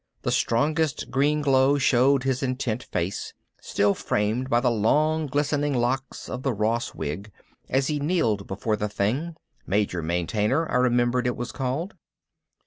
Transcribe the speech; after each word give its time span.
The 0.23 0.31
strongest 0.31 1.11
green 1.11 1.43
glow 1.43 1.77
showed 1.77 2.23
his 2.23 2.41
intent 2.41 2.81
face, 2.81 3.35
still 3.61 3.93
framed 3.93 4.49
by 4.49 4.59
the 4.59 4.71
long 4.71 5.27
glistening 5.27 5.75
locks 5.75 6.27
of 6.27 6.41
the 6.41 6.53
Ross 6.53 6.95
wig, 6.95 7.31
as 7.69 7.85
he 7.85 7.99
kneeled 7.99 8.47
before 8.47 8.75
the 8.75 8.89
thing 8.89 9.35
Major 9.67 10.01
Maintainer, 10.01 10.67
I 10.71 10.77
remembered 10.77 11.27
it 11.27 11.37
was 11.37 11.51
called. 11.51 11.93